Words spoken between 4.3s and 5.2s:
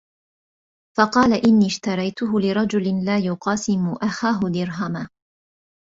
دِرْهَمًا